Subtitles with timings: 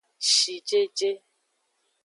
[0.31, 1.09] Shijeje.